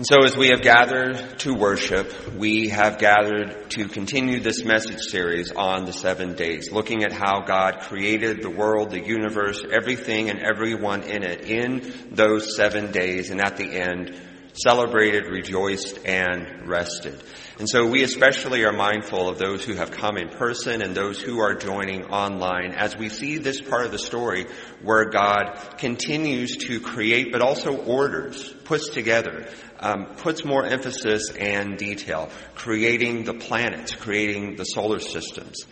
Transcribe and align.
And 0.00 0.06
so 0.06 0.24
as 0.24 0.34
we 0.34 0.48
have 0.48 0.62
gathered 0.62 1.40
to 1.40 1.52
worship, 1.52 2.32
we 2.34 2.70
have 2.70 2.96
gathered 2.96 3.68
to 3.72 3.86
continue 3.86 4.40
this 4.40 4.64
message 4.64 5.02
series 5.02 5.52
on 5.52 5.84
the 5.84 5.92
seven 5.92 6.36
days, 6.36 6.72
looking 6.72 7.04
at 7.04 7.12
how 7.12 7.42
God 7.42 7.80
created 7.80 8.40
the 8.40 8.48
world, 8.48 8.92
the 8.92 9.04
universe, 9.04 9.62
everything 9.70 10.30
and 10.30 10.38
everyone 10.40 11.02
in 11.02 11.22
it 11.22 11.42
in 11.42 11.92
those 12.12 12.56
seven 12.56 12.92
days, 12.92 13.28
and 13.28 13.42
at 13.42 13.58
the 13.58 13.78
end, 13.78 14.18
celebrated, 14.54 15.26
rejoiced, 15.26 16.04
and 16.04 16.68
rested. 16.68 17.22
And 17.58 17.68
so 17.68 17.86
we 17.86 18.02
especially 18.02 18.64
are 18.64 18.72
mindful 18.72 19.28
of 19.28 19.38
those 19.38 19.64
who 19.64 19.74
have 19.74 19.90
come 19.90 20.16
in 20.16 20.28
person 20.30 20.82
and 20.82 20.94
those 20.94 21.20
who 21.20 21.40
are 21.40 21.54
joining 21.54 22.04
online 22.06 22.72
as 22.72 22.96
we 22.96 23.08
see 23.08 23.38
this 23.38 23.60
part 23.60 23.84
of 23.84 23.92
the 23.92 23.98
story 23.98 24.46
where 24.82 25.10
God 25.10 25.76
continues 25.76 26.56
to 26.68 26.80
create 26.80 27.32
but 27.32 27.42
also 27.42 27.76
orders, 27.76 28.52
puts 28.64 28.88
together, 28.88 29.46
um, 29.78 30.06
puts 30.16 30.44
more 30.44 30.64
emphasis 30.64 31.30
and 31.30 31.76
detail, 31.76 32.30
creating 32.54 33.24
the 33.24 33.34
planets, 33.34 33.94
creating 33.94 34.56
the 34.56 34.64
solar 34.64 34.98
systems 34.98 35.66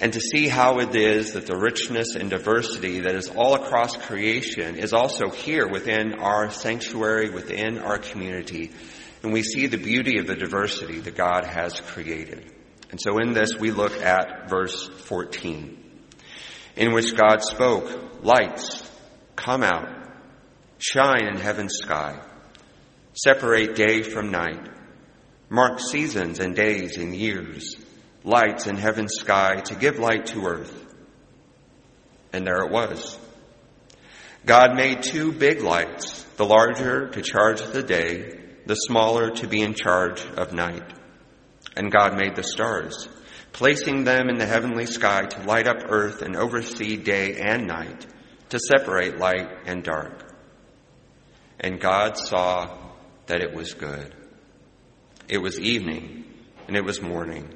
and 0.00 0.12
to 0.12 0.20
see 0.20 0.46
how 0.46 0.78
it 0.78 0.94
is 0.94 1.32
that 1.32 1.46
the 1.46 1.56
richness 1.56 2.16
and 2.16 2.28
diversity 2.28 3.00
that 3.00 3.14
is 3.14 3.28
all 3.28 3.54
across 3.54 3.96
creation 3.96 4.76
is 4.76 4.92
also 4.92 5.30
here 5.30 5.66
within 5.66 6.14
our 6.14 6.50
sanctuary, 6.50 7.30
within 7.30 7.78
our 7.78 7.98
community, 7.98 8.72
and 9.22 9.32
we 9.32 9.42
see 9.42 9.66
the 9.66 9.78
beauty 9.78 10.18
of 10.18 10.26
the 10.26 10.36
diversity 10.36 11.00
that 11.00 11.16
God 11.16 11.44
has 11.44 11.80
created. 11.80 12.52
And 12.90 13.00
so 13.00 13.18
in 13.18 13.32
this, 13.32 13.56
we 13.58 13.70
look 13.70 13.96
at 14.02 14.48
verse 14.48 14.86
14, 14.86 15.76
in 16.76 16.92
which 16.92 17.16
God 17.16 17.42
spoke, 17.42 18.22
Lights, 18.22 18.88
come 19.34 19.62
out, 19.62 19.88
shine 20.78 21.26
in 21.26 21.36
heaven's 21.36 21.78
sky, 21.82 22.20
separate 23.14 23.74
day 23.74 24.02
from 24.02 24.30
night, 24.30 24.68
mark 25.48 25.80
seasons 25.80 26.38
and 26.38 26.54
days 26.54 26.98
and 26.98 27.14
years, 27.14 27.76
lights 28.26 28.66
in 28.66 28.76
heaven's 28.76 29.14
sky 29.14 29.60
to 29.60 29.74
give 29.76 29.98
light 29.98 30.26
to 30.26 30.44
earth. 30.44 30.84
And 32.32 32.44
there 32.44 32.64
it 32.64 32.72
was. 32.72 33.18
God 34.44 34.76
made 34.76 35.02
two 35.02 35.32
big 35.32 35.62
lights, 35.62 36.24
the 36.36 36.44
larger 36.44 37.08
to 37.10 37.22
charge 37.22 37.62
the 37.62 37.82
day, 37.82 38.38
the 38.66 38.74
smaller 38.74 39.30
to 39.30 39.46
be 39.46 39.62
in 39.62 39.74
charge 39.74 40.24
of 40.36 40.52
night. 40.52 40.92
And 41.76 41.90
God 41.90 42.16
made 42.16 42.34
the 42.34 42.42
stars, 42.42 43.08
placing 43.52 44.04
them 44.04 44.28
in 44.28 44.38
the 44.38 44.46
heavenly 44.46 44.86
sky 44.86 45.26
to 45.26 45.44
light 45.44 45.68
up 45.68 45.84
earth 45.88 46.20
and 46.20 46.36
oversee 46.36 46.96
day 46.96 47.36
and 47.36 47.66
night, 47.66 48.06
to 48.48 48.58
separate 48.58 49.18
light 49.18 49.48
and 49.66 49.84
dark. 49.84 50.34
And 51.60 51.80
God 51.80 52.18
saw 52.18 52.76
that 53.26 53.40
it 53.40 53.54
was 53.54 53.74
good. 53.74 54.14
It 55.28 55.38
was 55.38 55.58
evening 55.58 56.24
and 56.66 56.76
it 56.76 56.84
was 56.84 57.00
morning, 57.00 57.52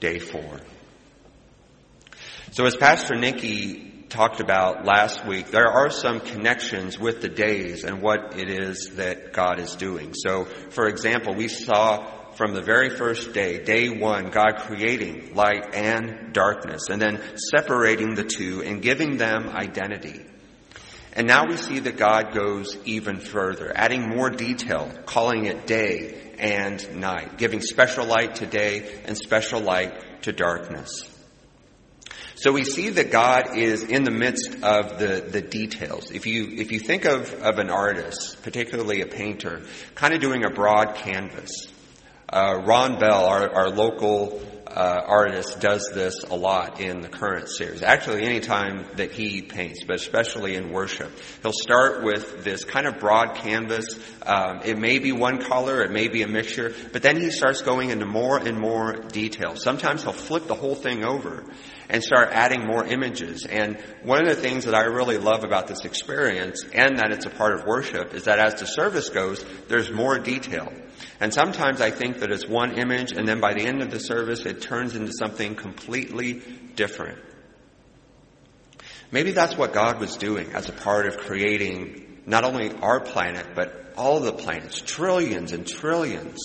day 0.00 0.18
four. 0.18 0.60
So 2.52 2.64
as 2.66 2.76
Pastor 2.76 3.14
Nikki 3.14 4.06
talked 4.08 4.40
about 4.40 4.84
last 4.84 5.26
week, 5.26 5.50
there 5.50 5.68
are 5.68 5.90
some 5.90 6.20
connections 6.20 6.98
with 6.98 7.20
the 7.20 7.28
days 7.28 7.84
and 7.84 8.00
what 8.00 8.38
it 8.38 8.48
is 8.48 8.92
that 8.96 9.32
God 9.32 9.60
is 9.60 9.74
doing. 9.76 10.14
So, 10.14 10.44
for 10.70 10.88
example, 10.88 11.34
we 11.34 11.48
saw 11.48 12.32
from 12.32 12.54
the 12.54 12.62
very 12.62 12.90
first 12.90 13.32
day, 13.32 13.62
day 13.62 13.88
one, 13.88 14.26
God 14.30 14.58
creating 14.60 15.34
light 15.34 15.74
and 15.74 16.32
darkness, 16.32 16.88
and 16.88 17.02
then 17.02 17.20
separating 17.52 18.14
the 18.14 18.24
two 18.24 18.62
and 18.62 18.80
giving 18.80 19.16
them 19.16 19.48
identity. 19.48 20.24
And 21.18 21.26
now 21.26 21.46
we 21.46 21.56
see 21.56 21.80
that 21.80 21.96
God 21.96 22.32
goes 22.32 22.78
even 22.84 23.18
further, 23.18 23.72
adding 23.74 24.08
more 24.08 24.30
detail, 24.30 24.88
calling 25.04 25.46
it 25.46 25.66
day 25.66 26.32
and 26.38 27.00
night, 27.00 27.38
giving 27.38 27.60
special 27.60 28.06
light 28.06 28.36
to 28.36 28.46
day 28.46 29.02
and 29.04 29.18
special 29.18 29.58
light 29.58 30.22
to 30.22 30.30
darkness. 30.30 31.10
So 32.36 32.52
we 32.52 32.62
see 32.62 32.90
that 32.90 33.10
God 33.10 33.56
is 33.56 33.82
in 33.82 34.04
the 34.04 34.12
midst 34.12 34.62
of 34.62 35.00
the, 35.00 35.26
the 35.28 35.42
details. 35.42 36.12
If 36.12 36.24
you, 36.26 36.50
if 36.56 36.70
you 36.70 36.78
think 36.78 37.04
of, 37.04 37.34
of 37.34 37.58
an 37.58 37.68
artist, 37.68 38.40
particularly 38.44 39.00
a 39.00 39.06
painter, 39.06 39.62
kind 39.96 40.14
of 40.14 40.20
doing 40.20 40.44
a 40.44 40.50
broad 40.50 40.94
canvas, 40.94 41.50
uh, 42.32 42.62
Ron 42.64 43.00
Bell, 43.00 43.24
our, 43.24 43.52
our 43.52 43.70
local 43.70 44.40
uh, 44.78 45.02
artist, 45.04 45.58
does 45.58 45.90
this 45.92 46.22
a 46.22 46.36
lot 46.36 46.80
in 46.80 47.00
the 47.00 47.08
current 47.08 47.48
series. 47.48 47.82
Actually, 47.82 48.22
any 48.22 48.38
time 48.38 48.86
that 48.94 49.10
he 49.10 49.42
paints, 49.42 49.82
but 49.84 49.96
especially 49.96 50.54
in 50.54 50.70
worship, 50.70 51.10
he'll 51.42 51.52
start 51.52 52.04
with 52.04 52.44
this 52.44 52.62
kind 52.64 52.86
of 52.86 53.00
broad 53.00 53.34
canvas. 53.34 53.98
Um, 54.24 54.60
it 54.64 54.78
may 54.78 55.00
be 55.00 55.10
one 55.10 55.42
color, 55.42 55.82
it 55.82 55.90
may 55.90 56.06
be 56.06 56.22
a 56.22 56.28
mixture, 56.28 56.72
but 56.92 57.02
then 57.02 57.20
he 57.20 57.32
starts 57.32 57.62
going 57.62 57.90
into 57.90 58.06
more 58.06 58.38
and 58.38 58.56
more 58.56 58.92
detail. 58.92 59.56
Sometimes 59.56 60.04
he'll 60.04 60.12
flip 60.12 60.46
the 60.46 60.54
whole 60.54 60.76
thing 60.76 61.04
over 61.04 61.44
and 61.88 62.02
start 62.02 62.28
adding 62.32 62.66
more 62.66 62.84
images. 62.84 63.46
And 63.46 63.78
one 64.02 64.20
of 64.20 64.28
the 64.28 64.40
things 64.40 64.64
that 64.66 64.74
I 64.74 64.82
really 64.84 65.18
love 65.18 65.44
about 65.44 65.66
this 65.66 65.84
experience 65.84 66.64
and 66.74 66.98
that 66.98 67.12
it's 67.12 67.26
a 67.26 67.30
part 67.30 67.54
of 67.54 67.66
worship 67.66 68.14
is 68.14 68.24
that 68.24 68.38
as 68.38 68.60
the 68.60 68.66
service 68.66 69.08
goes, 69.08 69.44
there's 69.68 69.90
more 69.90 70.18
detail. 70.18 70.72
And 71.20 71.32
sometimes 71.32 71.80
I 71.80 71.90
think 71.90 72.20
that 72.20 72.30
it's 72.30 72.46
one 72.46 72.78
image 72.78 73.12
and 73.12 73.26
then 73.26 73.40
by 73.40 73.54
the 73.54 73.62
end 73.62 73.82
of 73.82 73.90
the 73.90 74.00
service 74.00 74.44
it 74.44 74.60
turns 74.60 74.94
into 74.94 75.12
something 75.12 75.54
completely 75.54 76.42
different. 76.74 77.18
Maybe 79.10 79.32
that's 79.32 79.56
what 79.56 79.72
God 79.72 80.00
was 80.00 80.16
doing 80.16 80.52
as 80.52 80.68
a 80.68 80.72
part 80.72 81.06
of 81.06 81.16
creating 81.16 82.20
not 82.26 82.44
only 82.44 82.70
our 82.72 83.00
planet, 83.00 83.46
but 83.54 83.94
all 83.96 84.20
the 84.20 84.32
planets, 84.32 84.82
trillions 84.82 85.52
and 85.52 85.66
trillions 85.66 86.38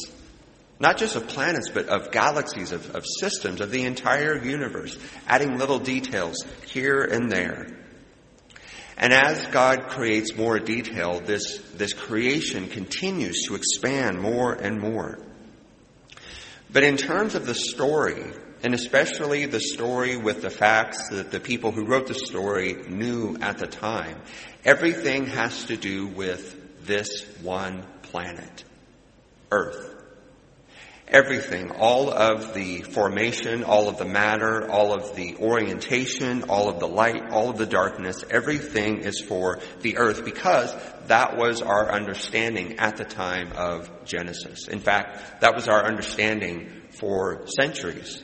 not 0.79 0.97
just 0.97 1.15
of 1.15 1.27
planets, 1.27 1.69
but 1.69 1.87
of 1.87 2.11
galaxies, 2.11 2.71
of, 2.71 2.95
of 2.95 3.05
systems, 3.19 3.61
of 3.61 3.71
the 3.71 3.85
entire 3.85 4.43
universe, 4.43 4.97
adding 5.27 5.57
little 5.57 5.79
details 5.79 6.43
here 6.67 7.03
and 7.03 7.31
there. 7.31 7.67
And 8.97 9.11
as 9.11 9.45
God 9.47 9.87
creates 9.89 10.35
more 10.35 10.59
detail, 10.59 11.19
this, 11.19 11.57
this 11.75 11.93
creation 11.93 12.67
continues 12.67 13.47
to 13.47 13.55
expand 13.55 14.19
more 14.19 14.53
and 14.53 14.79
more. 14.79 15.19
But 16.71 16.83
in 16.83 16.97
terms 16.97 17.35
of 17.35 17.45
the 17.45 17.55
story, 17.55 18.23
and 18.63 18.73
especially 18.73 19.45
the 19.45 19.59
story 19.59 20.17
with 20.17 20.41
the 20.41 20.49
facts 20.49 21.09
that 21.09 21.31
the 21.31 21.39
people 21.39 21.71
who 21.71 21.85
wrote 21.85 22.07
the 22.07 22.13
story 22.13 22.73
knew 22.87 23.37
at 23.41 23.57
the 23.57 23.67
time, 23.67 24.21
everything 24.63 25.27
has 25.27 25.65
to 25.65 25.77
do 25.77 26.07
with 26.07 26.85
this 26.85 27.25
one 27.41 27.85
planet, 28.03 28.63
Earth. 29.51 29.92
Everything, 31.13 31.69
all 31.69 32.09
of 32.09 32.55
the 32.55 32.81
formation, 32.81 33.63
all 33.63 33.87
of 33.87 33.99
the 33.99 34.05
matter, 34.05 34.67
all 34.67 34.93
of 34.93 35.15
the 35.15 35.35
orientation, 35.35 36.45
all 36.49 36.69
of 36.69 36.79
the 36.79 36.87
light, 36.87 37.29
all 37.29 37.51
of 37.51 37.57
the 37.59 37.67
darkness, 37.67 38.25
everything 38.31 38.97
is 38.97 39.21
for 39.21 39.59
the 39.81 39.97
earth 39.97 40.25
because 40.25 40.75
that 41.05 41.37
was 41.37 41.61
our 41.61 41.91
understanding 41.91 42.79
at 42.79 42.97
the 42.97 43.05
time 43.05 43.51
of 43.55 43.91
Genesis. 44.05 44.67
In 44.67 44.79
fact, 44.79 45.41
that 45.41 45.53
was 45.53 45.67
our 45.67 45.85
understanding 45.85 46.81
for 46.89 47.45
centuries. 47.45 48.23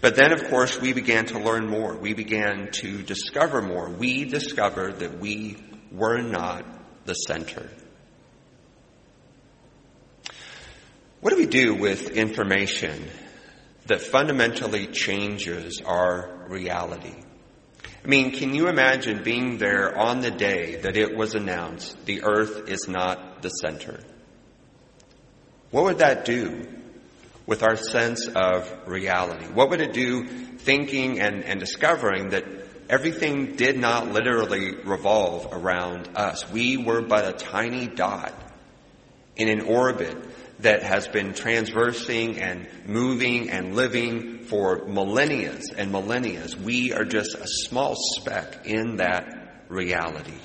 But 0.00 0.16
then, 0.16 0.32
of 0.32 0.48
course, 0.50 0.80
we 0.80 0.92
began 0.92 1.26
to 1.26 1.38
learn 1.38 1.68
more. 1.68 1.96
We 1.96 2.12
began 2.12 2.72
to 2.72 3.02
discover 3.02 3.62
more. 3.62 3.88
We 3.88 4.24
discovered 4.24 4.98
that 4.98 5.20
we 5.20 5.58
were 5.92 6.22
not 6.22 6.66
the 7.04 7.14
center. 7.14 7.68
What 11.22 11.30
do 11.30 11.36
we 11.36 11.41
do 11.52 11.74
with 11.74 12.10
information 12.10 13.06
that 13.86 14.00
fundamentally 14.00 14.86
changes 14.86 15.82
our 15.84 16.46
reality? 16.48 17.14
I 18.04 18.08
mean, 18.08 18.32
can 18.32 18.54
you 18.54 18.68
imagine 18.68 19.22
being 19.22 19.58
there 19.58 19.96
on 19.96 20.22
the 20.22 20.30
day 20.30 20.76
that 20.76 20.96
it 20.96 21.14
was 21.14 21.34
announced 21.34 22.04
the 22.06 22.24
earth 22.24 22.68
is 22.68 22.88
not 22.88 23.42
the 23.42 23.50
center? 23.50 24.00
What 25.70 25.84
would 25.84 25.98
that 25.98 26.24
do 26.24 26.66
with 27.46 27.62
our 27.62 27.76
sense 27.76 28.26
of 28.26 28.72
reality? 28.86 29.46
What 29.46 29.68
would 29.70 29.80
it 29.80 29.92
do 29.92 30.26
thinking 30.56 31.20
and, 31.20 31.44
and 31.44 31.60
discovering 31.60 32.30
that 32.30 32.44
everything 32.88 33.56
did 33.56 33.78
not 33.78 34.10
literally 34.10 34.74
revolve 34.74 35.48
around 35.52 36.16
us? 36.16 36.50
We 36.50 36.78
were 36.78 37.02
but 37.02 37.28
a 37.28 37.32
tiny 37.32 37.88
dot 37.88 38.32
in 39.36 39.48
an 39.48 39.60
orbit 39.60 40.16
that 40.62 40.82
has 40.82 41.08
been 41.08 41.34
transversing 41.34 42.40
and 42.40 42.68
moving 42.86 43.50
and 43.50 43.76
living 43.76 44.44
for 44.44 44.84
millennia 44.86 45.58
and 45.76 45.92
millennia. 45.92 46.46
We 46.62 46.92
are 46.92 47.04
just 47.04 47.34
a 47.34 47.46
small 47.46 47.94
speck 47.96 48.66
in 48.66 48.96
that 48.96 49.64
reality. 49.68 50.38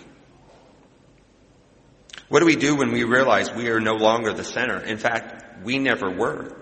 What 2.29 2.41
do 2.41 2.45
we 2.45 2.55
do 2.55 2.75
when 2.75 2.91
we 2.91 3.03
realize 3.03 3.51
we 3.51 3.69
are 3.69 3.79
no 3.79 3.93
longer 3.93 4.33
the 4.33 4.43
center? 4.43 4.79
In 4.79 4.97
fact, 4.97 5.63
we 5.63 5.79
never 5.79 6.09
were. 6.09 6.55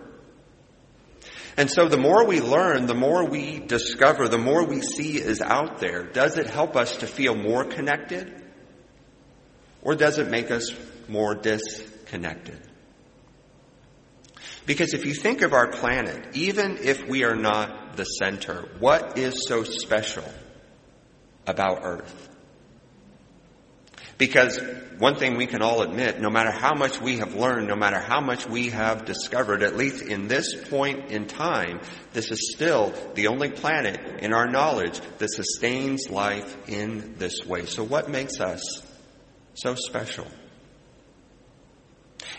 And 1.58 1.72
so 1.72 1.88
the 1.88 1.98
more 1.98 2.26
we 2.26 2.42
learn, 2.42 2.86
the 2.86 2.94
more 2.94 3.26
we 3.26 3.60
discover, 3.60 4.28
the 4.28 4.38
more 4.38 4.66
we 4.66 4.82
see 4.82 5.18
is 5.18 5.42
out 5.42 5.80
there. 5.80 6.04
Does 6.04 6.38
it 6.38 6.48
help 6.48 6.76
us 6.76 6.98
to 6.98 7.08
feel 7.08 7.34
more 7.34 7.64
connected? 7.64 8.44
Or 9.82 9.96
does 9.96 10.18
it 10.18 10.30
make 10.30 10.52
us 10.52 10.72
more 11.08 11.36
disconnected. 11.36 12.60
Because 14.66 14.94
if 14.94 15.06
you 15.06 15.14
think 15.14 15.42
of 15.42 15.54
our 15.54 15.68
planet, 15.68 16.36
even 16.36 16.78
if 16.82 17.08
we 17.08 17.24
are 17.24 17.36
not 17.36 17.98
the 17.98 18.04
center, 18.04 18.68
what 18.80 19.18
is 19.18 19.48
so 19.48 19.64
special 19.64 20.26
about 21.46 21.82
Earth? 21.84 22.30
Because 24.18 24.62
one 24.98 25.18
thing 25.18 25.36
we 25.36 25.46
can 25.46 25.62
all 25.62 25.82
admit, 25.82 26.22
no 26.22 26.30
matter 26.30 26.52
how 26.52 26.74
much 26.74 27.02
we 27.02 27.18
have 27.18 27.36
learned, 27.36 27.68
no 27.68 27.76
matter 27.76 28.00
how 28.00 28.22
much 28.22 28.48
we 28.48 28.70
have 28.70 29.04
discovered, 29.04 29.62
at 29.62 29.76
least 29.76 30.02
in 30.02 30.30
this 30.30 30.56
point 30.70 31.12
in 31.12 31.28
time, 31.28 31.82
this 32.14 32.32
is 32.32 32.54
still 32.56 32.94
the 33.16 33.28
only 33.28 33.50
planet 33.50 34.00
in 34.24 34.34
our 34.34 34.48
knowledge 34.48 35.02
that 35.18 35.30
sustains 35.32 36.10
life 36.10 36.58
in 36.70 37.16
this 37.18 37.46
way. 37.46 37.66
So 37.66 37.84
what 37.84 38.10
makes 38.10 38.40
us 38.40 38.62
so 39.54 39.76
special? 39.76 40.28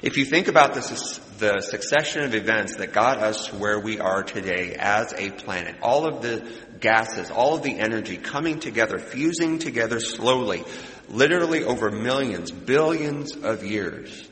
If 0.02 0.18
you 0.18 0.26
think 0.26 0.48
about 0.48 0.74
this, 0.74 1.18
the 1.38 1.60
succession 1.62 2.24
of 2.24 2.34
events 2.34 2.76
that 2.76 2.92
got 2.92 3.18
us 3.18 3.48
to 3.48 3.56
where 3.56 3.80
we 3.80 3.98
are 3.98 4.22
today 4.22 4.76
as 4.78 5.14
a 5.16 5.30
planet, 5.30 5.76
all 5.80 6.06
of 6.06 6.20
the 6.20 6.46
gases, 6.80 7.30
all 7.30 7.54
of 7.54 7.62
the 7.62 7.78
energy 7.78 8.18
coming 8.18 8.60
together, 8.60 8.98
fusing 8.98 9.58
together 9.58 9.98
slowly, 10.00 10.64
literally 11.08 11.64
over 11.64 11.90
millions, 11.90 12.50
billions 12.50 13.34
of 13.36 13.64
years. 13.64 14.28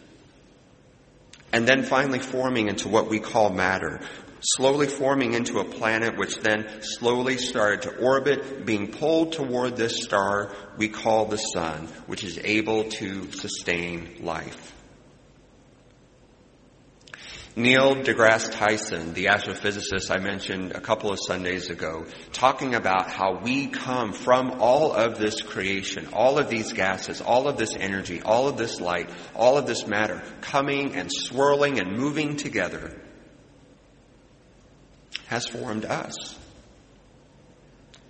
And 1.50 1.66
then 1.66 1.82
finally 1.82 2.18
forming 2.18 2.68
into 2.68 2.88
what 2.88 3.08
we 3.08 3.18
call 3.18 3.48
matter, 3.48 4.00
slowly 4.42 4.86
forming 4.86 5.32
into 5.32 5.60
a 5.60 5.64
planet 5.64 6.18
which 6.18 6.36
then 6.40 6.82
slowly 6.82 7.38
started 7.38 7.82
to 7.82 7.96
orbit, 7.96 8.66
being 8.66 8.88
pulled 8.88 9.32
toward 9.32 9.76
this 9.76 10.02
star 10.02 10.54
we 10.76 10.88
call 10.88 11.24
the 11.24 11.38
sun, 11.38 11.86
which 12.06 12.22
is 12.22 12.38
able 12.42 12.84
to 12.90 13.32
sustain 13.32 14.16
life. 14.20 14.72
Neil 17.56 17.94
deGrasse 17.94 18.50
Tyson, 18.50 19.14
the 19.14 19.26
astrophysicist 19.26 20.10
I 20.10 20.18
mentioned 20.18 20.72
a 20.72 20.80
couple 20.80 21.12
of 21.12 21.20
Sundays 21.24 21.70
ago, 21.70 22.04
talking 22.32 22.74
about 22.74 23.08
how 23.08 23.38
we 23.38 23.68
come 23.68 24.12
from 24.12 24.60
all 24.60 24.92
of 24.92 25.18
this 25.18 25.40
creation, 25.40 26.08
all 26.12 26.38
of 26.38 26.50
these 26.50 26.72
gases, 26.72 27.20
all 27.20 27.46
of 27.46 27.56
this 27.56 27.76
energy, 27.78 28.20
all 28.20 28.48
of 28.48 28.56
this 28.56 28.80
light, 28.80 29.08
all 29.36 29.56
of 29.56 29.68
this 29.68 29.86
matter, 29.86 30.20
coming 30.40 30.96
and 30.96 31.12
swirling 31.12 31.78
and 31.78 31.96
moving 31.96 32.36
together, 32.36 33.00
has 35.26 35.46
formed 35.46 35.84
us. 35.84 36.36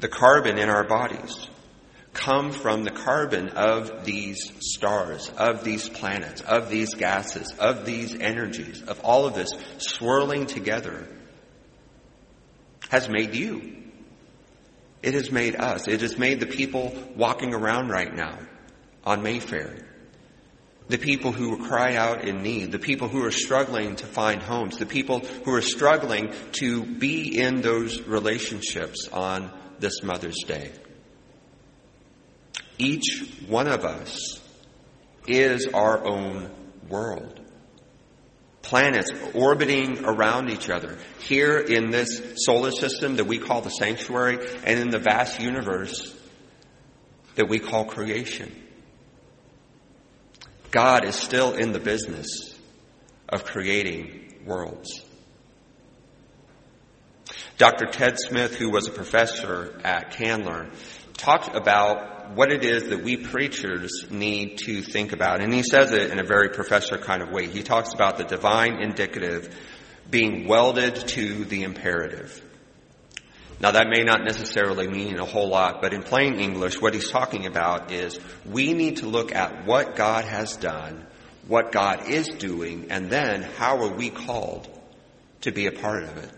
The 0.00 0.08
carbon 0.08 0.56
in 0.56 0.70
our 0.70 0.84
bodies, 0.84 1.48
come 2.14 2.52
from 2.52 2.84
the 2.84 2.90
carbon 2.90 3.50
of 3.50 4.04
these 4.04 4.52
stars, 4.60 5.30
of 5.36 5.64
these 5.64 5.88
planets, 5.88 6.40
of 6.40 6.70
these 6.70 6.94
gases, 6.94 7.52
of 7.58 7.84
these 7.84 8.14
energies, 8.14 8.82
of 8.82 9.00
all 9.00 9.26
of 9.26 9.34
this 9.34 9.50
swirling 9.78 10.46
together 10.46 11.06
has 12.88 13.08
made 13.08 13.34
you. 13.34 13.82
It 15.02 15.14
has 15.14 15.30
made 15.30 15.56
us. 15.56 15.88
It 15.88 16.00
has 16.00 16.16
made 16.16 16.40
the 16.40 16.46
people 16.46 16.96
walking 17.16 17.52
around 17.52 17.88
right 17.88 18.14
now 18.14 18.38
on 19.04 19.22
Mayfair. 19.22 19.76
The 20.88 20.98
people 20.98 21.32
who 21.32 21.66
cry 21.66 21.96
out 21.96 22.26
in 22.26 22.42
need, 22.42 22.70
the 22.70 22.78
people 22.78 23.08
who 23.08 23.24
are 23.24 23.30
struggling 23.30 23.96
to 23.96 24.06
find 24.06 24.42
homes, 24.42 24.76
the 24.76 24.86
people 24.86 25.20
who 25.44 25.52
are 25.54 25.62
struggling 25.62 26.32
to 26.52 26.84
be 26.84 27.38
in 27.38 27.62
those 27.62 28.00
relationships 28.02 29.08
on 29.12 29.50
this 29.78 30.02
Mother's 30.02 30.42
Day. 30.46 30.70
Each 32.78 33.24
one 33.46 33.68
of 33.68 33.84
us 33.84 34.40
is 35.26 35.66
our 35.68 36.04
own 36.04 36.50
world. 36.88 37.40
Planets 38.62 39.10
orbiting 39.34 40.04
around 40.04 40.50
each 40.50 40.70
other 40.70 40.98
here 41.20 41.58
in 41.58 41.90
this 41.90 42.34
solar 42.44 42.70
system 42.70 43.16
that 43.16 43.26
we 43.26 43.38
call 43.38 43.60
the 43.60 43.70
sanctuary 43.70 44.38
and 44.64 44.80
in 44.80 44.90
the 44.90 44.98
vast 44.98 45.40
universe 45.40 46.14
that 47.34 47.48
we 47.48 47.58
call 47.58 47.84
creation. 47.84 48.52
God 50.70 51.04
is 51.04 51.14
still 51.14 51.52
in 51.52 51.72
the 51.72 51.78
business 51.78 52.58
of 53.28 53.44
creating 53.44 54.42
worlds. 54.44 55.04
Dr. 57.56 57.86
Ted 57.86 58.18
Smith, 58.18 58.56
who 58.56 58.70
was 58.70 58.88
a 58.88 58.90
professor 58.90 59.80
at 59.84 60.12
Candler, 60.12 60.70
talked 61.16 61.54
about 61.54 62.34
what 62.34 62.50
it 62.50 62.64
is 62.64 62.88
that 62.88 63.02
we 63.02 63.16
preachers 63.16 64.06
need 64.10 64.58
to 64.58 64.82
think 64.82 65.12
about. 65.12 65.40
And 65.40 65.52
he 65.52 65.62
says 65.62 65.92
it 65.92 66.10
in 66.10 66.18
a 66.18 66.24
very 66.24 66.50
professor 66.50 66.98
kind 66.98 67.22
of 67.22 67.30
way. 67.30 67.48
He 67.48 67.62
talks 67.62 67.92
about 67.92 68.18
the 68.18 68.24
divine 68.24 68.82
indicative 68.82 69.54
being 70.10 70.46
welded 70.46 70.96
to 70.96 71.44
the 71.44 71.62
imperative. 71.62 72.42
Now 73.60 73.70
that 73.70 73.86
may 73.88 74.02
not 74.02 74.24
necessarily 74.24 74.88
mean 74.88 75.18
a 75.18 75.24
whole 75.24 75.48
lot, 75.48 75.80
but 75.80 75.94
in 75.94 76.02
plain 76.02 76.40
English, 76.40 76.80
what 76.80 76.92
he's 76.94 77.10
talking 77.10 77.46
about 77.46 77.92
is 77.92 78.18
we 78.44 78.72
need 78.72 78.98
to 78.98 79.06
look 79.06 79.34
at 79.34 79.64
what 79.64 79.96
God 79.96 80.24
has 80.24 80.56
done, 80.56 81.06
what 81.46 81.72
God 81.72 82.08
is 82.08 82.28
doing, 82.28 82.86
and 82.90 83.10
then 83.10 83.42
how 83.42 83.78
are 83.78 83.94
we 83.94 84.10
called 84.10 84.68
to 85.42 85.52
be 85.52 85.66
a 85.66 85.72
part 85.72 86.02
of 86.02 86.16
it. 86.16 86.30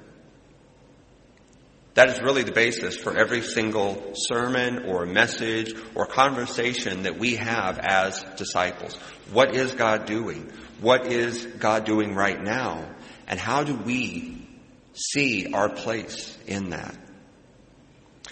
That 1.96 2.10
is 2.10 2.20
really 2.20 2.42
the 2.42 2.52
basis 2.52 2.98
for 2.98 3.16
every 3.16 3.40
single 3.40 4.12
sermon 4.14 4.84
or 4.84 5.06
message 5.06 5.74
or 5.94 6.04
conversation 6.04 7.04
that 7.04 7.18
we 7.18 7.36
have 7.36 7.78
as 7.78 8.22
disciples. 8.36 8.94
What 9.32 9.56
is 9.56 9.72
God 9.72 10.04
doing? 10.04 10.52
What 10.82 11.06
is 11.06 11.46
God 11.46 11.86
doing 11.86 12.14
right 12.14 12.38
now? 12.38 12.86
And 13.26 13.40
how 13.40 13.64
do 13.64 13.74
we 13.74 14.46
see 14.92 15.54
our 15.54 15.70
place 15.70 16.36
in 16.46 16.70
that? 16.70 16.94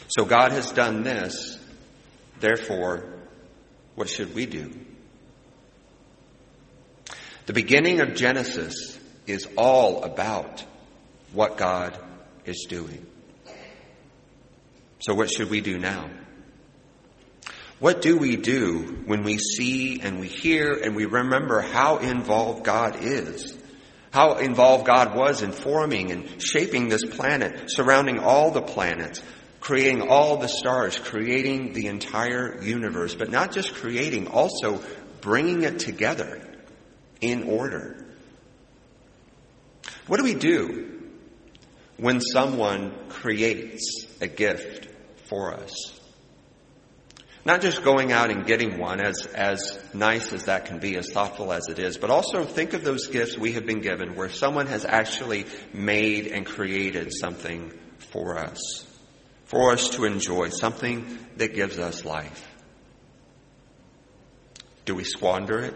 So 0.08 0.26
God 0.26 0.52
has 0.52 0.70
done 0.70 1.02
this, 1.02 1.58
therefore, 2.40 3.18
what 3.94 4.10
should 4.10 4.34
we 4.34 4.44
do? 4.44 4.78
The 7.46 7.54
beginning 7.54 8.00
of 8.02 8.14
Genesis 8.14 8.98
is 9.26 9.48
all 9.56 10.04
about 10.04 10.62
what 11.32 11.56
God 11.56 11.98
is 12.44 12.66
doing. 12.68 13.06
So 15.04 15.12
what 15.12 15.30
should 15.30 15.50
we 15.50 15.60
do 15.60 15.76
now? 15.76 16.08
What 17.78 18.00
do 18.00 18.16
we 18.16 18.36
do 18.36 19.02
when 19.04 19.22
we 19.22 19.36
see 19.36 20.00
and 20.00 20.18
we 20.18 20.28
hear 20.28 20.72
and 20.72 20.96
we 20.96 21.04
remember 21.04 21.60
how 21.60 21.98
involved 21.98 22.64
God 22.64 22.96
is? 23.02 23.54
How 24.12 24.38
involved 24.38 24.86
God 24.86 25.14
was 25.14 25.42
in 25.42 25.52
forming 25.52 26.10
and 26.10 26.40
shaping 26.42 26.88
this 26.88 27.04
planet, 27.04 27.64
surrounding 27.66 28.18
all 28.18 28.50
the 28.50 28.62
planets, 28.62 29.22
creating 29.60 30.08
all 30.08 30.38
the 30.38 30.48
stars, 30.48 30.98
creating 30.98 31.74
the 31.74 31.88
entire 31.88 32.62
universe, 32.62 33.14
but 33.14 33.30
not 33.30 33.52
just 33.52 33.74
creating, 33.74 34.28
also 34.28 34.80
bringing 35.20 35.64
it 35.64 35.80
together 35.80 36.40
in 37.20 37.42
order. 37.42 38.06
What 40.06 40.16
do 40.16 40.24
we 40.24 40.32
do 40.34 41.10
when 41.98 42.22
someone 42.22 43.10
creates 43.10 44.06
a 44.22 44.28
gift 44.28 44.88
for 45.24 45.54
us. 45.54 46.00
Not 47.46 47.60
just 47.60 47.82
going 47.82 48.10
out 48.10 48.30
and 48.30 48.46
getting 48.46 48.78
one, 48.78 49.00
as, 49.00 49.26
as 49.26 49.78
nice 49.92 50.32
as 50.32 50.46
that 50.46 50.64
can 50.64 50.78
be, 50.78 50.96
as 50.96 51.10
thoughtful 51.10 51.52
as 51.52 51.68
it 51.68 51.78
is, 51.78 51.98
but 51.98 52.10
also 52.10 52.44
think 52.44 52.72
of 52.72 52.84
those 52.84 53.08
gifts 53.08 53.36
we 53.36 53.52
have 53.52 53.66
been 53.66 53.80
given 53.80 54.16
where 54.16 54.30
someone 54.30 54.66
has 54.66 54.86
actually 54.86 55.44
made 55.72 56.26
and 56.26 56.46
created 56.46 57.12
something 57.12 57.70
for 57.98 58.38
us, 58.38 58.86
for 59.44 59.72
us 59.72 59.90
to 59.90 60.04
enjoy, 60.04 60.48
something 60.48 61.18
that 61.36 61.54
gives 61.54 61.78
us 61.78 62.06
life. 62.06 62.48
Do 64.86 64.94
we 64.94 65.04
squander 65.04 65.60
it? 65.60 65.74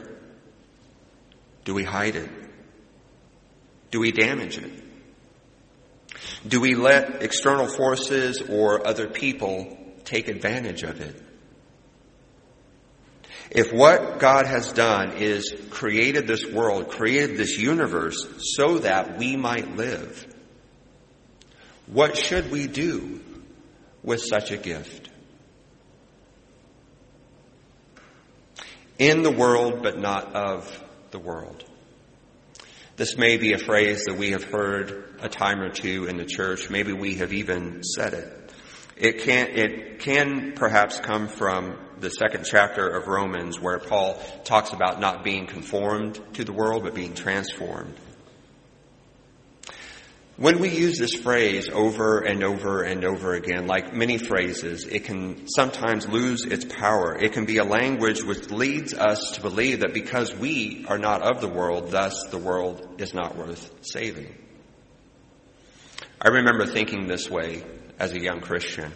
Do 1.64 1.74
we 1.74 1.84
hide 1.84 2.16
it? 2.16 2.30
Do 3.90 4.00
we 4.00 4.10
damage 4.10 4.56
it? 4.56 4.87
Do 6.46 6.60
we 6.60 6.74
let 6.74 7.22
external 7.22 7.66
forces 7.66 8.40
or 8.42 8.86
other 8.86 9.08
people 9.08 9.76
take 10.04 10.28
advantage 10.28 10.82
of 10.82 11.00
it? 11.00 11.22
If 13.50 13.72
what 13.72 14.18
God 14.18 14.46
has 14.46 14.72
done 14.72 15.12
is 15.16 15.54
created 15.70 16.26
this 16.26 16.44
world, 16.46 16.90
created 16.90 17.36
this 17.38 17.58
universe 17.58 18.26
so 18.56 18.78
that 18.78 19.16
we 19.18 19.36
might 19.36 19.76
live, 19.76 20.26
what 21.86 22.16
should 22.16 22.50
we 22.50 22.66
do 22.66 23.20
with 24.02 24.22
such 24.22 24.50
a 24.50 24.58
gift? 24.58 25.08
In 28.98 29.22
the 29.22 29.30
world, 29.30 29.82
but 29.82 29.98
not 29.98 30.34
of 30.34 30.84
the 31.10 31.18
world. 31.18 31.64
This 32.98 33.16
may 33.16 33.36
be 33.36 33.52
a 33.52 33.58
phrase 33.58 34.06
that 34.06 34.16
we 34.18 34.32
have 34.32 34.42
heard 34.42 35.04
a 35.20 35.28
time 35.28 35.60
or 35.60 35.68
two 35.68 36.06
in 36.06 36.16
the 36.16 36.24
church. 36.24 36.68
Maybe 36.68 36.92
we 36.92 37.14
have 37.18 37.32
even 37.32 37.84
said 37.84 38.12
it. 38.12 38.52
It 38.96 39.20
can, 39.20 39.46
it 39.50 40.00
can 40.00 40.54
perhaps 40.54 40.98
come 40.98 41.28
from 41.28 41.78
the 42.00 42.10
second 42.10 42.44
chapter 42.44 42.88
of 42.88 43.06
Romans 43.06 43.60
where 43.60 43.78
Paul 43.78 44.20
talks 44.42 44.72
about 44.72 44.98
not 44.98 45.22
being 45.22 45.46
conformed 45.46 46.20
to 46.34 46.42
the 46.42 46.52
world, 46.52 46.82
but 46.82 46.96
being 46.96 47.14
transformed. 47.14 47.94
When 50.38 50.60
we 50.60 50.68
use 50.68 50.98
this 50.98 51.14
phrase 51.14 51.68
over 51.68 52.20
and 52.20 52.44
over 52.44 52.82
and 52.82 53.04
over 53.04 53.34
again, 53.34 53.66
like 53.66 53.92
many 53.92 54.18
phrases, 54.18 54.84
it 54.84 55.02
can 55.02 55.48
sometimes 55.48 56.06
lose 56.06 56.44
its 56.44 56.64
power. 56.64 57.16
It 57.18 57.32
can 57.32 57.44
be 57.44 57.56
a 57.56 57.64
language 57.64 58.22
which 58.22 58.48
leads 58.48 58.94
us 58.94 59.32
to 59.32 59.40
believe 59.40 59.80
that 59.80 59.92
because 59.92 60.32
we 60.32 60.86
are 60.88 60.96
not 60.96 61.22
of 61.22 61.40
the 61.40 61.48
world, 61.48 61.90
thus 61.90 62.22
the 62.30 62.38
world 62.38 62.86
is 62.98 63.12
not 63.12 63.36
worth 63.36 63.68
saving. 63.80 64.32
I 66.22 66.28
remember 66.28 66.66
thinking 66.66 67.08
this 67.08 67.28
way 67.28 67.64
as 67.98 68.12
a 68.12 68.20
young 68.20 68.40
Christian. 68.40 68.92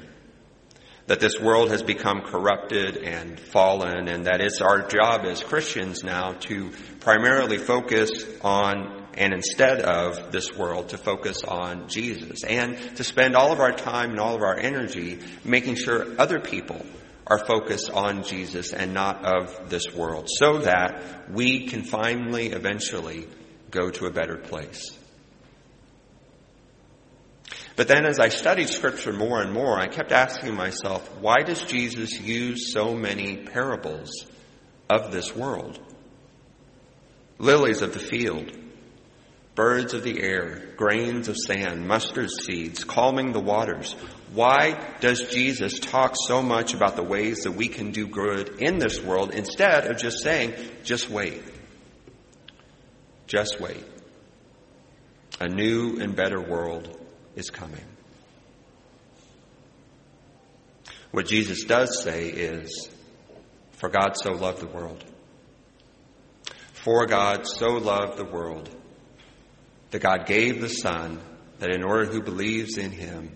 That 1.09 1.19
this 1.19 1.41
world 1.41 1.73
has 1.73 1.83
become 1.83 2.21
corrupted 2.21 2.99
and 2.99 3.41
fallen 3.41 4.07
and 4.07 4.27
that 4.27 4.41
it's 4.41 4.61
our 4.61 4.87
job 4.87 5.25
as 5.25 5.43
Christians 5.43 6.05
now 6.05 6.35
to 6.35 6.71
primarily 7.01 7.59
focus 7.59 8.25
on 8.43 9.02
and 9.15 9.33
instead 9.33 9.81
of 9.81 10.33
this 10.33 10.57
world 10.57 10.91
to 10.91 10.99
focus 10.99 11.45
on 11.45 11.89
Jesus 11.89 12.45
and 12.45 12.77
to 12.97 13.05
spend 13.05 13.37
all 13.37 13.53
of 13.53 13.61
our 13.61 13.73
time 13.73 14.11
and 14.11 14.21
all 14.21 14.35
of 14.35 14.43
our 14.43 14.57
energy 14.57 15.21
making 15.45 15.75
sure 15.75 16.07
other 16.19 16.41
people 16.41 16.85
are 17.27 17.39
focused 17.39 17.91
on 17.91 18.25
Jesus 18.25 18.73
and 18.73 18.93
not 18.93 19.25
of 19.25 19.71
this 19.71 19.95
world 19.95 20.29
so 20.29 20.59
that 20.59 21.31
we 21.31 21.67
can 21.67 21.85
finally 21.85 22.49
eventually 22.49 23.29
go 23.71 23.91
to 23.91 24.07
a 24.07 24.11
better 24.11 24.37
place. 24.37 24.97
But 27.75 27.89
then 27.89 28.05
as 28.05 28.21
I 28.21 28.29
studied 28.29 28.69
scripture 28.69 29.13
more 29.13 29.41
and 29.41 29.53
more, 29.53 29.79
I 29.79 29.89
kept 29.89 30.13
asking 30.13 30.55
myself, 30.55 31.09
why 31.21 31.43
does 31.43 31.63
Jesus 31.63 32.21
use 32.21 32.73
so 32.73 32.95
many 32.95 33.39
parables 33.39 34.11
of 34.91 35.11
this 35.11 35.35
world? 35.35 35.79
Lilies 37.39 37.81
of 37.81 37.95
the 37.95 37.99
field, 37.99 38.53
birds 39.55 39.93
of 39.93 40.03
the 40.03 40.23
air, 40.23 40.63
grains 40.77 41.29
of 41.29 41.37
sand, 41.37 41.87
mustard 41.87 42.31
seeds, 42.31 42.85
calming 42.85 43.33
the 43.33 43.41
waters. 43.41 43.95
Why 44.33 44.79
does 45.01 45.23
Jesus 45.25 45.79
talk 45.79 46.15
so 46.17 46.43
much 46.43 46.73
about 46.73 46.97
the 46.97 47.03
ways 47.03 47.43
that 47.43 47.53
we 47.53 47.69
can 47.69 47.91
do 47.91 48.07
good 48.07 48.61
in 48.63 48.79
this 48.79 49.01
world 49.03 49.35
instead 49.35 49.91
of 49.91 49.99
just 49.99 50.23
saying, 50.23 50.55
just 50.85 51.11
wait? 51.11 51.43
Just 53.27 53.61
wait. 53.61 53.85
A 55.39 55.49
new 55.49 55.99
and 56.01 56.17
better 56.17 56.41
world 56.41 56.99
is 57.37 57.51
coming. 57.51 57.85
What 61.11 61.27
Jesus 61.27 61.65
does 61.65 62.03
say 62.03 62.29
is, 62.29 62.89
For 63.73 63.91
God 63.91 64.17
so 64.17 64.33
loved 64.33 64.61
the 64.61 64.67
world. 64.67 65.05
For 66.73 67.07
God 67.07 67.47
so 67.47 67.67
loved 67.67 68.17
the 68.17 68.25
world 68.25 68.71
that 69.93 70.01
God 70.01 70.27
gave 70.27 70.61
the 70.61 70.69
Son, 70.69 71.21
that 71.59 71.71
in 71.71 71.85
order 71.85 72.07
who 72.07 72.23
believes 72.23 72.77
in 72.79 72.91
him 72.91 73.31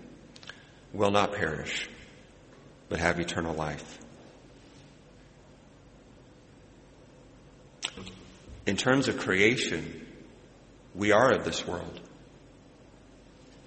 will 0.93 1.11
not 1.11 1.35
perish, 1.35 1.89
but 2.89 2.99
have 2.99 3.21
eternal 3.21 3.55
life. 3.55 3.99
In 8.67 8.77
terms 8.77 9.07
of 9.07 9.19
creation, 9.19 10.07
we 10.95 11.13
are 11.13 11.31
of 11.31 11.45
this 11.45 11.65
world. 11.67 12.01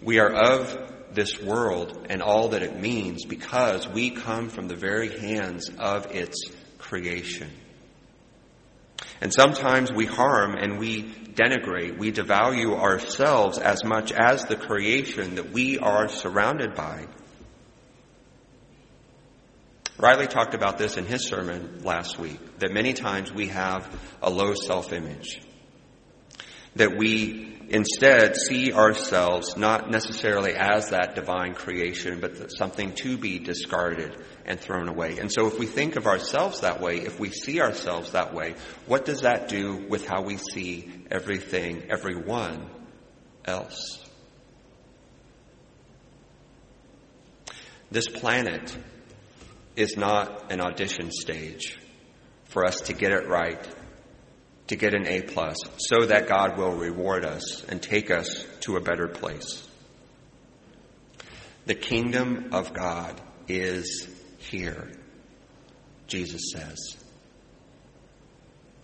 We 0.01 0.19
are 0.19 0.31
of 0.31 1.13
this 1.13 1.41
world 1.41 2.08
and 2.10 2.22
all 2.22 2.50
that 2.50 2.63
it 2.63 2.79
means 2.79 3.24
because 3.24 3.88
we 3.88 4.12
come 4.12 4.50
from 4.50 4.67
the 4.67 4.75
very 4.75 5.19
hands 5.19 5.69
of 5.77 6.13
its 6.13 6.38
creation. 6.79 7.51
And 9.22 9.34
sometimes 9.34 9.92
we 9.92 10.06
harm 10.06 10.56
and 10.56 10.80
we 10.80 11.04
denigrate, 11.04 11.98
we 11.98 12.12
devalue 12.12 12.78
ourselves 12.78 13.58
as 13.58 13.84
much 13.84 14.12
as 14.12 14.46
the 14.46 14.56
creation 14.56 15.36
that 15.36 15.52
we 15.52 15.78
are 15.78 16.08
surrounded 16.08 16.74
by. 16.74 17.08
Riley 19.98 20.28
talked 20.28 20.54
about 20.54 20.78
this 20.78 20.96
in 20.96 21.06
his 21.06 21.28
sermon 21.28 21.82
last 21.84 22.18
week, 22.18 22.40
that 22.60 22.72
many 22.72 22.94
times 22.94 23.34
we 23.34 23.48
have 23.48 23.94
a 24.22 24.30
low 24.30 24.54
self-image. 24.54 25.42
That 26.78 26.96
we 26.96 27.49
instead 27.70 28.36
see 28.36 28.74
ourselves 28.74 29.56
not 29.56 29.90
necessarily 29.92 30.54
as 30.54 30.90
that 30.90 31.16
divine 31.16 31.54
creation, 31.54 32.20
but 32.20 32.52
something 32.52 32.94
to 32.96 33.18
be 33.18 33.38
discarded 33.40 34.16
and 34.46 34.60
thrown 34.60 34.90
away. 34.90 35.20
And 35.20 35.32
so 35.32 35.48
if 35.48 35.60
we 35.60 35.68
think 35.68 35.96
of 35.96 36.08
ourselves 36.08 36.62
that 36.62 36.82
way, 36.82 36.98
if 36.98 37.20
we 37.20 37.30
see 37.30 37.62
ourselves 37.62 38.14
that 38.14 38.34
way, 38.34 38.56
what 38.88 39.06
does 39.06 39.22
that 39.22 39.48
do 39.50 39.86
with 39.88 40.08
how 40.08 40.24
we 40.24 40.38
see 40.38 40.92
everything, 41.12 41.84
everyone 41.90 42.70
else? 43.46 44.04
This 47.92 48.08
planet 48.08 48.76
is 49.76 49.96
not 49.96 50.52
an 50.52 50.60
audition 50.60 51.12
stage 51.12 51.80
for 52.46 52.66
us 52.66 52.82
to 52.82 52.94
get 52.94 53.12
it 53.12 53.28
right 53.28 53.68
to 54.70 54.76
get 54.76 54.94
an 54.94 55.08
A 55.08 55.24
plus 55.24 55.58
so 55.78 56.06
that 56.06 56.28
God 56.28 56.58
will 56.58 56.72
reward 56.72 57.26
us 57.26 57.64
and 57.66 57.82
take 57.82 58.12
us 58.12 58.46
to 58.62 58.78
a 58.78 58.82
better 58.82 59.08
place. 59.08 59.68
The 61.66 61.74
kingdom 61.74 62.50
of 62.52 62.72
God 62.72 63.20
is 63.48 64.08
here, 64.38 64.92
Jesus 66.06 66.52
says. 66.54 66.98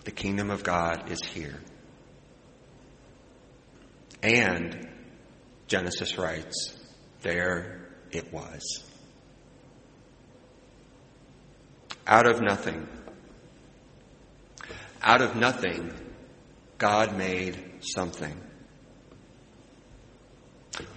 The 0.05 0.11
kingdom 0.11 0.49
of 0.49 0.63
God 0.63 1.11
is 1.11 1.23
here. 1.23 1.59
And 4.23 4.87
Genesis 5.67 6.17
writes, 6.17 6.75
there 7.21 7.89
it 8.11 8.33
was. 8.33 8.83
Out 12.07 12.27
of 12.27 12.41
nothing, 12.41 12.87
out 15.05 15.21
of 15.21 15.35
nothing, 15.35 15.93
God 16.79 17.15
made 17.15 17.57
something. 17.81 18.35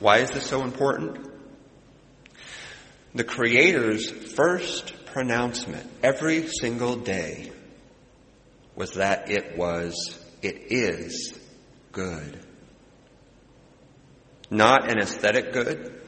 Why 0.01 0.19
is 0.19 0.31
this 0.31 0.47
so 0.47 0.65
important? 0.65 1.29
The 3.15 3.25
Creator's 3.25 4.11
first 4.11 4.95
pronouncement 5.07 5.89
every 6.03 6.49
single 6.49 6.97
day 6.97 7.53
was 8.75 8.95
that 8.95 9.31
it 9.31 9.57
was, 9.57 10.19
it 10.41 10.73
is 10.73 11.39
good. 11.93 12.47
Not 14.51 14.91
an 14.91 14.99
aesthetic 15.01 15.53
good, 15.53 16.01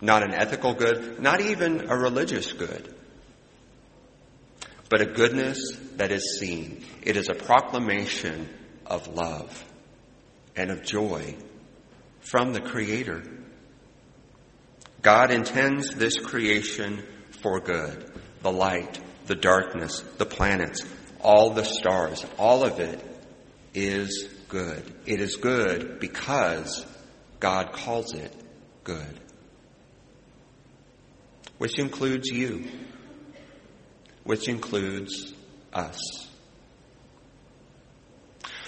not 0.00 0.22
an 0.22 0.32
ethical 0.32 0.74
good, 0.74 1.20
not 1.20 1.40
even 1.40 1.90
a 1.90 1.96
religious 1.96 2.52
good 2.52 2.97
but 4.88 5.00
a 5.00 5.06
goodness 5.06 5.58
that 5.96 6.10
is 6.10 6.38
seen. 6.38 6.84
It 7.02 7.16
is 7.16 7.28
a 7.28 7.34
proclamation 7.34 8.48
of 8.86 9.08
love 9.08 9.64
and 10.56 10.70
of 10.70 10.82
joy 10.82 11.36
from 12.20 12.52
the 12.52 12.60
Creator. 12.60 13.22
God 15.02 15.30
intends 15.30 15.94
this 15.94 16.18
creation 16.18 17.04
for 17.42 17.60
good. 17.60 18.12
The 18.42 18.52
light, 18.52 19.00
the 19.26 19.34
darkness, 19.34 20.00
the 20.16 20.26
planets, 20.26 20.82
all 21.20 21.50
the 21.50 21.64
stars, 21.64 22.24
all 22.38 22.64
of 22.64 22.80
it 22.80 23.04
is 23.74 24.28
good. 24.48 24.94
It 25.06 25.20
is 25.20 25.36
good 25.36 26.00
because 26.00 26.86
God 27.40 27.72
calls 27.72 28.14
it 28.14 28.32
good. 28.84 29.20
Which 31.58 31.78
includes 31.78 32.28
you 32.28 32.68
which 34.28 34.46
includes 34.46 35.32
us. 35.72 36.28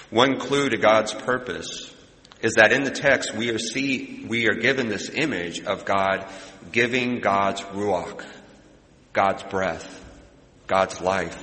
One 0.09 0.41
clue 0.41 0.71
to 0.71 0.79
God's 0.79 1.13
purpose 1.13 1.95
is 2.41 2.55
that 2.55 2.73
in 2.73 2.83
the 2.83 2.91
text 2.91 3.35
we 3.35 3.51
are 3.51 3.59
see, 3.59 4.25
we 4.27 4.49
are 4.49 4.55
given 4.55 4.89
this 4.89 5.11
image 5.11 5.61
of 5.61 5.85
God 5.85 6.27
giving 6.73 7.21
God's 7.21 7.61
ruach, 7.61 8.25
God's 9.13 9.43
breath, 9.43 10.03
God's 10.67 10.99
life, 11.03 11.39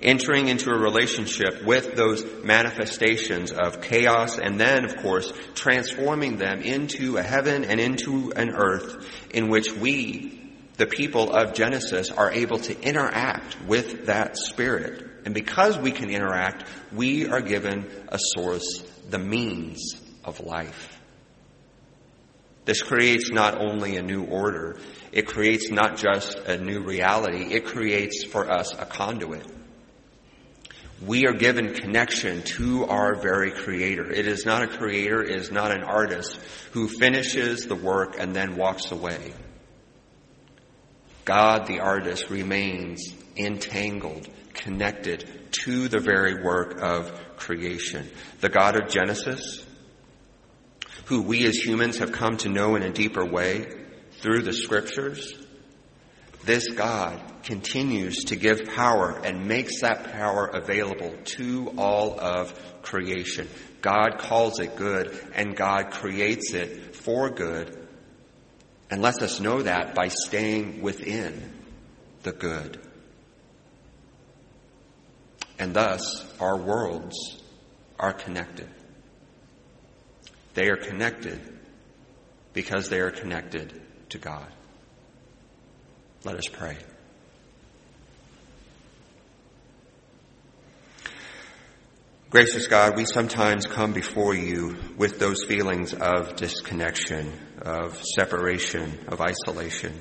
entering 0.00 0.46
into 0.46 0.70
a 0.70 0.78
relationship 0.78 1.64
with 1.64 1.96
those 1.96 2.24
manifestations 2.44 3.50
of 3.50 3.80
chaos 3.80 4.38
and 4.38 4.60
then, 4.60 4.84
of 4.84 4.96
course, 4.98 5.32
transforming 5.56 6.36
them 6.36 6.62
into 6.62 7.16
a 7.16 7.22
heaven 7.24 7.64
and 7.64 7.80
into 7.80 8.32
an 8.36 8.50
earth 8.54 9.04
in 9.30 9.48
which 9.48 9.72
we 9.72 10.45
the 10.76 10.86
people 10.86 11.32
of 11.32 11.54
Genesis 11.54 12.10
are 12.10 12.30
able 12.30 12.58
to 12.58 12.80
interact 12.80 13.60
with 13.66 14.06
that 14.06 14.36
spirit. 14.36 15.02
And 15.24 15.34
because 15.34 15.78
we 15.78 15.90
can 15.90 16.10
interact, 16.10 16.64
we 16.92 17.26
are 17.28 17.40
given 17.40 17.90
a 18.08 18.18
source, 18.36 18.80
the 19.08 19.18
means 19.18 20.00
of 20.24 20.40
life. 20.40 21.00
This 22.66 22.82
creates 22.82 23.30
not 23.30 23.60
only 23.60 23.96
a 23.96 24.02
new 24.02 24.24
order, 24.24 24.78
it 25.12 25.26
creates 25.26 25.70
not 25.70 25.96
just 25.96 26.36
a 26.38 26.58
new 26.58 26.82
reality, 26.82 27.54
it 27.54 27.64
creates 27.64 28.24
for 28.24 28.50
us 28.50 28.74
a 28.74 28.84
conduit. 28.84 29.46
We 31.04 31.26
are 31.26 31.32
given 31.32 31.74
connection 31.74 32.42
to 32.42 32.86
our 32.86 33.14
very 33.14 33.52
creator. 33.52 34.10
It 34.10 34.26
is 34.26 34.44
not 34.44 34.62
a 34.62 34.66
creator, 34.66 35.22
it 35.22 35.36
is 35.36 35.50
not 35.50 35.70
an 35.70 35.84
artist 35.84 36.38
who 36.72 36.88
finishes 36.88 37.66
the 37.66 37.76
work 37.76 38.16
and 38.18 38.34
then 38.34 38.56
walks 38.56 38.90
away. 38.90 39.32
God, 41.26 41.66
the 41.66 41.80
artist, 41.80 42.30
remains 42.30 43.12
entangled, 43.36 44.28
connected 44.54 45.28
to 45.64 45.88
the 45.88 45.98
very 45.98 46.42
work 46.42 46.80
of 46.80 47.12
creation. 47.36 48.08
The 48.40 48.48
God 48.48 48.80
of 48.80 48.88
Genesis, 48.88 49.66
who 51.06 51.22
we 51.22 51.44
as 51.44 51.56
humans 51.56 51.98
have 51.98 52.12
come 52.12 52.36
to 52.38 52.48
know 52.48 52.76
in 52.76 52.84
a 52.84 52.92
deeper 52.92 53.24
way 53.24 53.66
through 54.20 54.42
the 54.42 54.52
scriptures, 54.52 55.34
this 56.44 56.68
God 56.68 57.20
continues 57.42 58.26
to 58.26 58.36
give 58.36 58.64
power 58.76 59.20
and 59.24 59.48
makes 59.48 59.80
that 59.80 60.12
power 60.12 60.46
available 60.46 61.12
to 61.24 61.74
all 61.76 62.20
of 62.20 62.54
creation. 62.82 63.48
God 63.82 64.18
calls 64.18 64.60
it 64.60 64.76
good 64.76 65.18
and 65.34 65.56
God 65.56 65.90
creates 65.90 66.54
it 66.54 66.94
for 66.94 67.30
good 67.30 67.85
and 68.90 69.02
lets 69.02 69.22
us 69.22 69.40
know 69.40 69.62
that 69.62 69.94
by 69.94 70.08
staying 70.08 70.82
within 70.82 71.52
the 72.22 72.32
good. 72.32 72.80
And 75.58 75.74
thus, 75.74 76.24
our 76.40 76.56
worlds 76.56 77.42
are 77.98 78.12
connected. 78.12 78.68
They 80.54 80.68
are 80.68 80.76
connected 80.76 81.40
because 82.52 82.88
they 82.88 83.00
are 83.00 83.10
connected 83.10 83.80
to 84.10 84.18
God. 84.18 84.46
Let 86.24 86.36
us 86.36 86.46
pray. 86.50 86.76
Gracious 92.28 92.66
God, 92.66 92.96
we 92.96 93.04
sometimes 93.04 93.66
come 93.66 93.92
before 93.92 94.34
you 94.34 94.76
with 94.96 95.18
those 95.18 95.44
feelings 95.44 95.94
of 95.94 96.36
disconnection, 96.36 97.32
of 97.66 98.00
separation, 98.14 98.96
of 99.08 99.20
isolation. 99.20 100.00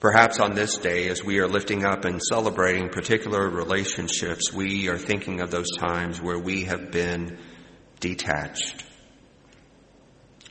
Perhaps 0.00 0.40
on 0.40 0.54
this 0.54 0.78
day, 0.78 1.08
as 1.08 1.22
we 1.22 1.38
are 1.40 1.48
lifting 1.48 1.84
up 1.84 2.04
and 2.06 2.22
celebrating 2.22 2.88
particular 2.88 3.48
relationships, 3.48 4.52
we 4.52 4.88
are 4.88 4.98
thinking 4.98 5.40
of 5.40 5.50
those 5.50 5.70
times 5.78 6.20
where 6.20 6.38
we 6.38 6.64
have 6.64 6.90
been 6.90 7.38
detached. 8.00 8.82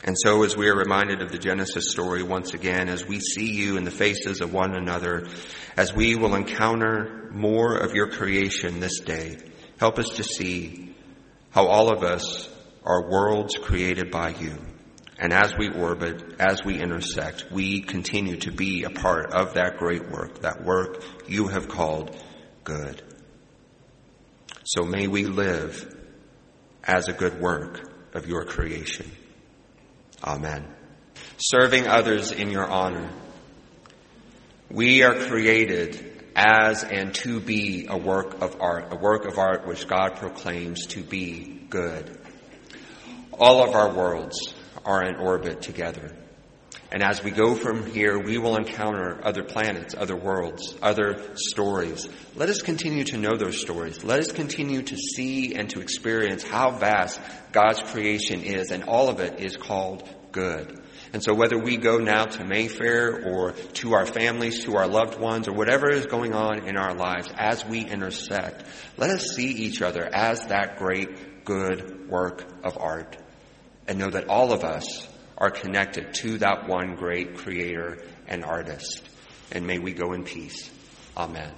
And 0.03 0.15
so 0.19 0.43
as 0.43 0.55
we 0.55 0.69
are 0.69 0.75
reminded 0.75 1.22
of 1.22 1.31
the 1.31 1.39
Genesis 1.39 1.89
story 1.89 2.22
once 2.22 2.53
again, 2.53 2.88
as 2.88 3.07
we 3.07 3.19
see 3.19 3.51
you 3.51 3.77
in 3.77 3.86
the 3.86 3.91
faces 3.91 4.41
of 4.41 4.53
one 4.53 4.75
another, 4.75 5.27
as 5.75 5.95
we 5.95 6.15
will 6.15 6.36
encounter 6.36 7.29
more 7.31 7.75
of 7.75 7.95
your 7.95 8.12
creation 8.12 8.79
this 8.79 9.00
day, 9.00 9.38
help 9.79 9.98
us 9.98 10.10
to 10.17 10.24
see 10.24 10.95
how 11.50 11.65
all 11.65 11.91
of 11.91 12.03
us 12.03 12.50
are 12.84 13.10
worlds 13.10 13.57
created 13.57 14.12
by 14.12 14.29
you. 14.29 14.75
And 15.17 15.31
as 15.31 15.53
we 15.57 15.69
orbit, 15.69 16.36
as 16.39 16.65
we 16.65 16.79
intersect, 16.79 17.45
we 17.51 17.81
continue 17.81 18.36
to 18.38 18.51
be 18.51 18.84
a 18.84 18.89
part 18.89 19.34
of 19.34 19.53
that 19.53 19.77
great 19.77 20.10
work, 20.10 20.41
that 20.41 20.63
work 20.63 21.03
you 21.27 21.48
have 21.48 21.69
called 21.69 22.15
good. 22.63 23.01
So 24.65 24.84
may 24.84 25.07
we 25.07 25.25
live 25.25 25.93
as 26.84 27.07
a 27.07 27.13
good 27.13 27.39
work 27.39 27.81
of 28.13 28.27
your 28.27 28.43
creation. 28.45 29.10
Amen. 30.24 30.67
Serving 31.38 31.88
others 31.88 32.31
in 32.31 32.50
your 32.50 32.65
honor. 32.65 33.10
We 34.69 35.03
are 35.03 35.15
created 35.27 36.24
as 36.36 36.84
and 36.84 37.13
to 37.15 37.39
be 37.39 37.88
a 37.89 37.98
work 37.98 38.41
of 38.41 38.60
art, 38.60 38.91
a 38.91 38.95
work 38.95 39.25
of 39.25 39.38
art 39.38 39.65
which 39.65 39.88
God 39.88 40.17
proclaims 40.17 40.88
to 40.88 41.01
be 41.01 41.65
good. 41.69 42.19
All 43.31 43.63
of 43.63 43.75
our 43.75 43.93
worlds 43.93 44.55
are 44.86 45.04
in 45.04 45.15
orbit 45.15 45.62
together. 45.62 46.15
And 46.91 47.02
as 47.04 47.24
we 47.24 47.32
go 47.32 47.56
from 47.56 47.91
here, 47.91 48.17
we 48.17 48.38
will 48.38 48.56
encounter 48.56 49.19
other 49.24 49.43
planets, 49.43 49.95
other 49.98 50.15
worlds, 50.15 50.76
other 50.82 51.36
stories. 51.36 52.08
Let 52.36 52.50
us 52.50 52.62
continue 52.62 53.04
to 53.06 53.17
know 53.17 53.36
those 53.36 53.60
stories. 53.60 54.04
Let 54.04 54.19
us 54.19 54.32
continue 54.32 54.84
to 54.84 54.95
see 54.95 55.56
and 55.56 55.69
to 55.71 55.82
experience 55.82 56.43
how 56.43 56.71
vast 56.71 57.19
God's 57.52 57.82
creation 57.82 58.43
is, 58.43 58.71
and 58.71 58.84
all 58.84 59.10
of 59.10 59.19
it 59.19 59.39
is 59.39 59.58
called 59.58 60.08
good. 60.32 60.80
And 61.12 61.24
so 61.24 61.34
whether 61.34 61.58
we 61.58 61.78
go 61.78 61.98
now 61.98 62.26
to 62.26 62.45
Mayfair 62.45 63.26
or 63.26 63.52
to 63.52 63.93
our 63.93 64.06
families, 64.06 64.63
to 64.65 64.76
our 64.76 64.88
loved 64.88 65.19
ones, 65.19 65.48
or 65.48 65.54
whatever 65.54 65.89
is 65.89 66.06
going 66.06 66.34
on 66.34 66.67
in 66.67 66.78
our 66.78 66.93
lives 66.93 67.32
as 67.36 67.65
we 67.65 67.82
intersect, 67.82 68.63
let 68.98 69.10
us 69.10 69.36
see 69.36 69.50
each 69.50 69.82
other 69.82 70.08
as 70.13 70.45
that 70.48 70.78
great 70.78 71.45
good 71.45 72.10
work 72.10 72.43
of 72.63 72.78
art 72.78 73.17
and 73.88 74.00
know 74.00 74.10
that 74.10 74.28
all 74.28 74.52
of 74.52 74.63
us 74.63 75.08
are 75.38 75.52
connected 75.52 76.13
to 76.13 76.38
that 76.39 76.67
one 76.67 76.95
great 76.95 77.38
creator 77.38 78.04
and 78.28 78.43
artist. 78.43 79.08
And 79.52 79.67
may 79.67 79.80
we 79.80 79.93
go 79.93 80.13
in 80.13 80.24
peace. 80.24 80.69
Amen. 81.15 81.52